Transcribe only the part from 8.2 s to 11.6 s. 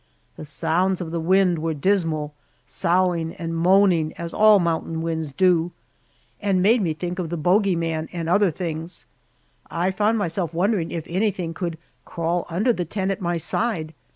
other things. I found myself wondering if anything